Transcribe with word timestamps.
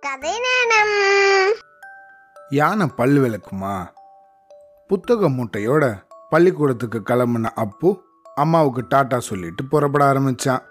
கதை 0.00 0.30
நேரம். 0.30 1.54
யானை 2.50 2.86
பல் 2.86 3.16
விளக்குமா? 3.16 3.86
புத்தக 4.88 5.30
மூட்டையோட 5.30 6.02
பள்ளிக்கூடத்துக்கு 6.30 6.98
கிளம்புன 6.98 7.44
அப்பு 7.44 8.02
அம்மாவுக்கு 8.34 8.96
டாட்டா 8.96 9.18
சொல்லிட்டு 9.18 9.64
புறப்பட 9.64 10.12
ஆரம்பிச்சான். 10.12 10.62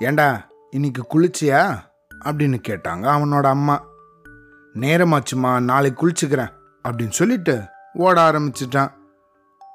ஏண்டா 0.00 0.46
இன்னைக்கு 0.70 1.06
குளிச்சியா? 1.14 1.76
அப்படின்னு 2.24 2.58
கேட்டாங்க 2.68 3.06
அவனோட 3.08 3.42
அம்மா. 3.42 3.84
நேரமாச்சுமா 4.74 5.60
நாளைக்கு 5.60 6.08
குளிச்சுக்கிறேன் 6.08 6.52
அப்படின்னு 6.88 7.10
சொல்லிட்டு 7.10 7.62
ஓட 7.92 8.32
ஆரம்பிச்சிட்டான். 8.32 8.92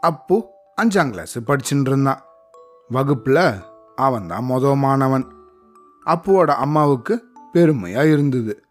அப்பு 0.02 0.46
அஞ்சாம் 0.82 1.10
கிளாஸ் 1.10 1.40
படிச்சுட்டு 1.40 1.88
இருந்தான். 1.88 2.24
வகுப்புல 2.94 3.62
அவன் 3.96 4.28
தான் 4.28 4.78
மாணவன் 4.78 5.36
அப்புவோட 6.06 6.50
அம்மாவுக்கு 6.50 7.34
பெருமையா 7.54 8.12
இருந்தது. 8.12 8.65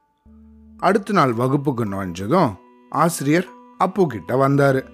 அடுத்த 0.84 1.12
நாள் 1.12 1.32
வகுப்புக்கு 1.32 1.84
நுழைஞ்சதும் 1.84 2.54
ஆசிரியர் 2.90 3.46
அப்பு 3.78 4.06
கிட்ட 4.06 4.48
வந்தாரு. 4.48 4.88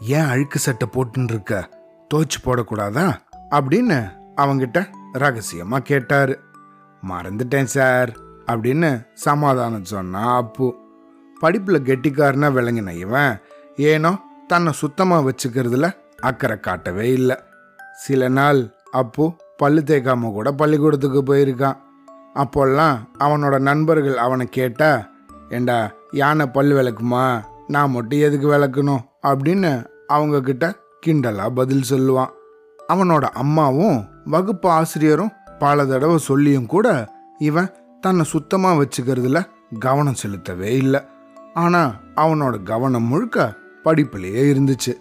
ஏன் 0.00 0.24
அழுக்கு 0.24 0.58
சட்டை 0.58 0.88
போட்டுன்னு 0.92 1.22
இருக்க 1.22 1.68
தோச்சு 2.14 2.38
போடக்கூடாதா? 2.44 3.14
அப்படின்னு 3.50 4.10
அவங்கிட்ட 4.36 4.86
ரகசியமா 5.12 5.78
கேட்டாரு. 5.78 6.38
மறந்துட்டேன் 7.08 7.62
சார் 7.62 8.16
அப்படின்னு 8.46 9.06
சமாதானம் 9.14 9.84
சொன்னா 9.84 10.36
அப்பு. 10.36 10.74
படிப்புல 11.40 11.78
கெட்டிக்காரனா 11.80 12.48
விளங்கின 12.52 12.96
இவன் 12.96 13.38
ஏனோ 13.76 14.18
தன்னை 14.46 14.72
சுத்தமா 14.72 15.20
வச்சுக்கிறதுல 15.20 15.92
அக்கறை 16.20 16.60
காட்டவே 16.60 17.12
இல்லை. 17.12 17.36
சில 17.92 18.28
நாள் 18.28 18.74
அப்பு 18.90 19.32
பல்லு 19.56 19.82
தேய்க்காம 19.86 20.20
கூட 20.20 20.52
பள்ளிக்கூடத்துக்கு 20.52 21.34
போயிருக்கான். 21.34 21.76
அப்போல்லாம் 22.34 22.98
அவனோட 23.18 23.58
நண்பர்கள் 23.58 24.16
அவனை 24.16 24.46
கேட்டா 24.46 25.12
ஏண்டா 25.48 25.92
யானை 26.10 26.46
பல் 26.46 26.72
விளக்குமா? 26.72 27.44
நான் 27.66 27.90
மட்டும் 27.90 28.18
எதுக்கு 28.18 28.48
விளக்கணும்? 28.48 29.04
அப்படின்னு 29.22 29.86
அவங்க 30.06 30.40
கிட்ட 30.40 30.74
கிண்டலா 31.06 31.50
பதில் 31.50 31.84
சொல்லுவான். 31.90 32.30
அவனோட 32.92 33.20
அம்மாவும் 33.20 34.04
வகுப்பு 34.24 34.68
ஆசிரியரும் 34.68 35.32
பல 35.58 35.86
தடவை 35.86 36.18
சொல்லியும் 36.18 36.66
கூட 36.66 37.12
இவன் 37.38 37.74
தன்னை 38.00 38.24
சுத்தமாக 38.24 38.84
வச்சுக்கிறதுல 38.84 39.46
கவனம் 39.78 40.14
செலுத்தவே 40.26 40.70
இல்லை. 40.76 41.00
ஆனால் 41.54 41.92
அவனோட 42.16 42.62
கவனம் 42.62 43.02
முழுக்க 43.02 43.54
படிப்பிலேயே 43.84 44.42
இருந்துச்சு. 44.54 44.92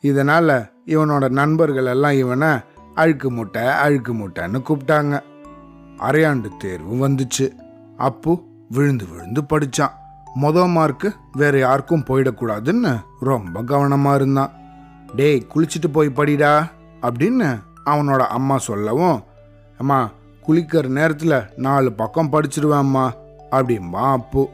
இதனால் 0.00 0.70
இவனோட 0.86 1.28
நண்பர்கள் 1.28 1.86
எல்லாம் 1.86 2.12
இவனை 2.12 2.48
அழுக்கு 2.94 3.30
முட்டை 3.30 3.62
அழுக்கு 3.62 4.14
முட்டைன்னு 4.14 4.62
கூப்பிட்டாங்க. 4.68 5.20
அரையாண்டு 5.98 6.56
தேர்வும் 6.58 7.02
வந்துச்சு. 7.02 7.52
அப்போ 7.96 8.42
விழுந்து 8.70 9.04
விழுந்து 9.06 9.40
படித்தான் 9.42 9.94
மொத 10.42 10.66
மார்க்கு 10.68 11.08
வேற 11.32 11.58
யாருக்கும் 11.58 12.04
போயிடக்கூடாதுன்னு 12.08 12.92
ரொம்ப 13.20 13.62
கவனமா 13.62 14.14
இருந்தான். 14.14 14.52
டேய் 15.16 15.46
குளிச்சுட்டு 15.54 15.88
போய் 15.92 16.16
படிடா 16.16 16.52
அப்படின்னு 17.02 17.48
அவனோட 17.84 18.22
அம்மா 18.36 18.58
சொல்லவும் 18.58 19.18
அம்மா 19.78 20.10
குளிக்கிற 20.46 20.86
நேரத்தில் 20.88 21.46
நாலு 21.56 21.92
பக்கம் 21.92 22.32
படிச்சிருவேம்மா 22.32 23.06
அப்படிம்பா 23.50 24.04
அப்பு 24.12 24.48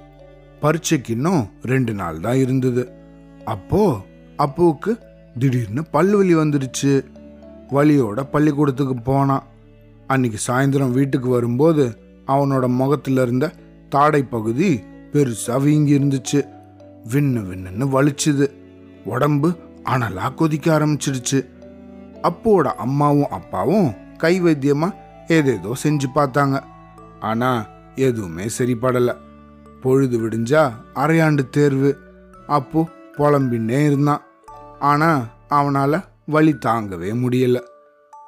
பரீட்சைக்கு 0.60 1.10
இன்னும் 1.12 1.42
ரெண்டு 1.62 1.92
நாள் 1.94 2.20
தான் 2.20 2.36
இருந்தது. 2.36 2.92
அப்போ 3.44 3.82
அப்போவுக்கு 4.38 4.92
திடீர்னு 5.38 5.82
பல்லு 5.84 6.16
வலி 6.16 6.34
வந்துடுச்சு. 6.36 6.92
வலியோட 7.70 8.20
பள்ளிக்கூடத்துக்கு 8.30 8.94
போனான். 8.94 9.44
அன்னைக்கு 10.06 10.38
சாயந்தரம் 10.46 10.96
வீட்டுக்கு 10.98 11.28
வரும்போது 11.28 11.84
அவனோட 12.26 12.66
முகத்துல 12.80 13.22
இருந்த 13.22 13.46
தாடை 13.94 14.22
பகுதி 14.22 14.82
பெருசா 15.12 15.62
வீங்கி 15.62 15.98
இருந்துச்சு 15.98 16.38
விண்ணு 17.12 17.40
விண்ணுன்னு 17.50 17.86
வலிச்சுது. 17.94 18.46
உடம்பு 19.04 19.48
அனலா 19.84 20.34
கொதிக்க 20.34 20.78
ஆரம்பிச்சிடுச்சு. 20.78 21.38
அப்போட 22.22 22.66
அம்மாவும் 22.84 23.30
அப்பாவும் 23.30 23.94
கை 24.16 24.42
வைத்தியமா 24.42 24.94
ஏதேதோ 25.28 25.72
செஞ்சு 25.82 26.08
பார்த்தாங்க. 26.14 26.62
ஆனா 27.20 27.66
எதுவுமே 27.94 28.46
சரிப்படல 28.58 29.16
பொழுது 29.80 30.18
விடிஞ்சா 30.18 30.72
அரையாண்டு 30.94 31.48
தேர்வு. 31.48 31.98
அப்போ 32.46 32.88
புலம்பின்னே 33.18 33.84
இருந்தான். 33.86 34.22
ஆனா 34.78 35.26
அவனால 35.50 36.04
வழி 36.26 36.52
தாங்கவே 36.52 37.10
முடியல. 37.24 37.60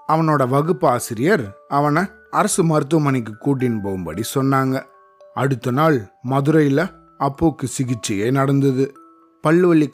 அவனோட 0.08 0.48
வகுப்பு 0.48 0.88
ஆசிரியர் 0.88 1.58
அவனை 1.68 2.02
அரசு 2.30 2.64
மருத்துவமனைக்கு 2.64 3.34
கூட்டின்னு 3.44 3.82
போகும்படி 3.82 4.22
சொன்னாங்க. 4.34 4.82
அடுத்த 5.36 5.70
நாள் 5.70 5.96
மதுரையில் 6.22 6.84
அப்போக்கு 7.18 7.66
சிகிச்சையே 7.76 8.28
நடந்தது. 8.30 8.84
பல்லு 9.44 9.68
வலி 9.68 9.90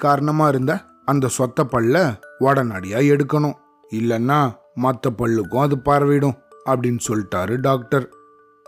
இருந்த 0.48 0.72
அந்த 1.04 1.30
சொத்த 1.38 1.60
பல்ல 1.62 1.96
உடனடியாக 2.38 3.10
எடுக்கணும். 3.14 3.58
இல்லைன்னா 3.92 4.40
மற்ற 4.74 5.10
பல்லுக்கும் 5.18 5.64
அது 5.64 5.76
பரவிடும் 5.84 6.36
அப்படின்னு 6.66 7.00
சொல்லிட்டாரு 7.08 7.54
டாக்டர். 7.60 8.06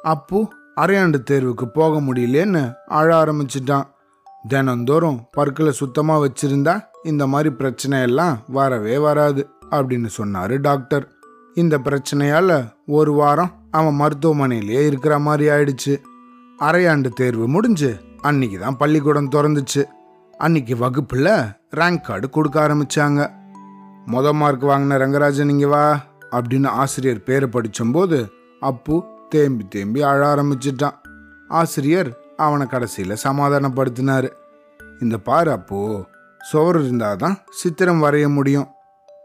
அப்போ 0.02 0.38
அரையாண்டு 0.80 1.18
தேர்வுக்கு 1.30 1.66
போக 1.72 2.00
முடியலேன்னு 2.00 2.62
அழ 2.98 3.08
ஆரம்பிச்சிட்டான். 3.24 3.86
தினந்தோறும் 4.48 5.20
பற்களை 5.30 5.72
சுத்தமாக 5.72 6.24
வச்சிருந்தா 6.26 6.74
இந்த 7.04 7.26
மாதிரி 7.26 7.50
பிரச்சனையெல்லாம் 7.54 8.38
வரவே 8.48 8.96
வராது 8.98 9.42
அப்படின்னு 9.70 10.08
சொன்னாரு 10.16 10.56
டாக்டர். 10.60 11.06
இந்த 11.54 11.78
பிரச்சனையால் 11.78 12.56
ஒரு 12.86 13.12
வாரம் 13.12 13.52
அவன் 13.70 13.98
மருத்துவமனையிலேயே 14.00 14.82
இருக்கிற 14.86 15.14
மாதிரி 15.18 15.46
ஆயிடுச்சு. 15.50 15.94
அரையாண்டு 16.58 17.08
தேர்வு 17.08 17.48
முடிஞ்சு 17.48 18.00
அன்னைக்கு 18.20 18.58
தான் 18.58 18.76
பள்ளிக்கூடம் 18.76 19.30
திறந்துச்சு. 19.30 19.84
அன்னைக்கு 20.38 20.74
வகுப்புல 20.74 21.56
ரேங்க் 21.70 22.00
கார்டு 22.00 22.30
கொடுக்க 22.30 22.68
ஆரம்பிச்சாங்க. 22.68 23.30
மொத 24.06 24.32
மார்க் 24.32 24.64
வாங்கின 24.64 24.98
ரங்கராஜன் 24.98 25.48
இங்க 25.48 25.66
வா 25.66 26.00
அப்படின்னு 26.30 26.66
ஆசிரியர் 26.66 27.22
பேரை 27.22 27.48
படிச்சம்போது 27.48 28.28
அப்பு 28.60 29.04
தேம்பி 29.28 29.66
தேம்பி 29.68 30.02
அழ 30.02 30.34
ஆரம்பிச்சிட்டான். 30.34 30.94
ஆசிரியர் 31.48 32.16
அவனை 32.36 32.66
கடைசியில் 32.66 33.16
சமாதானப்படுத்தினார். 33.24 34.30
இந்த 35.00 35.18
பாரு 35.18 35.50
அப்போ 35.50 36.04
சுவர் 36.38 36.82
இருந்தாதான் 36.82 37.36
சித்திரம் 37.50 38.02
வரைய 38.02 38.28
முடியும். 38.28 38.68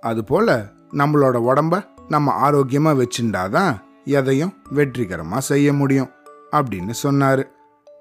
அதுபோல 0.02 0.66
நம்மளோட 0.94 1.42
உடம்ப 1.42 1.86
நம்ம 2.08 2.32
ஆரோக்கியமாக 2.32 3.04
வச்சுட்டாதான் 3.04 3.80
எதையும் 4.06 4.54
வெற்றிகரமாக 4.70 5.40
செய்ய 5.40 5.74
முடியும். 5.74 6.10
அப்படின்னு 6.52 6.94
சொன்னாரு. 7.04 7.44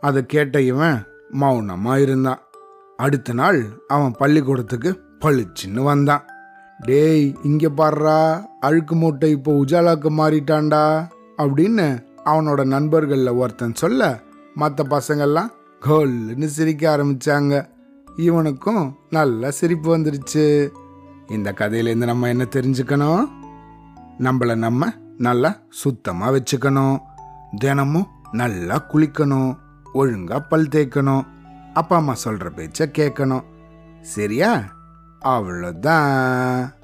அதை 0.01 0.27
கேட்ட 0.27 0.61
இவன் 0.61 1.03
மௌனமா 1.33 1.97
இருந்தான் 1.97 2.39
அடுத்த 2.97 3.33
நாள் 3.33 3.65
அவன் 3.89 4.15
பள்ளிக்கூடத்துக்கு 4.19 5.01
பளிச்சுன்னு 5.21 5.83
வந்தான் 5.83 6.25
டேய் 6.79 7.37
இங்க 7.43 7.69
பாடுறா 7.69 8.45
அழுக்கு 8.61 8.95
மூட்டை 8.95 9.31
இப்போ 9.31 9.53
உஜாலாக்கு 9.53 10.11
மாறிட்டான்டா 10.11 11.07
அப்படின்னு 11.39 12.07
அவனோட 12.25 12.65
நண்பர்களில் 12.65 13.29
ஒருத்தன் 13.29 13.75
சொல்ல 13.75 14.21
மற்ற 14.55 14.85
பசங்கெல்லாம் 14.85 15.49
கோல்னு 15.81 16.45
சிரிக்க 16.45 16.97
ஆரம்பிச்சாங்க. 16.97 17.69
இவனுக்கும் 18.17 18.97
நல்ல 19.11 19.51
சிரிப்பு 19.51 19.99
வந்துருச்சு. 19.99 20.69
இந்த 21.29 21.55
கதையிலேருந்து 21.57 22.05
நம்ம 22.05 22.29
என்ன 22.29 22.47
தெரிஞ்சுக்கணும்? 22.51 23.29
நம்மள 24.19 24.57
நம்ம 24.57 24.93
நல்லா 25.19 25.57
சுத்தமாக 25.69 26.37
வச்சுக்கணும். 26.37 26.99
தினமும் 27.57 28.07
நல்லா 28.33 28.87
குளிக்கணும் 28.93 29.59
ஒழுங்கா 29.94 30.44
பல் 30.49 30.69
தேய்க்கணும் 30.69 31.27
அப்பா 31.75 31.97
அம்மா 31.97 32.15
சொல்ற 32.25 32.50
பேச்ச 32.56 32.78
கேட்கணும் 32.78 33.44
சரியா? 34.00 34.62
அவ்வளோதான். 35.22 36.78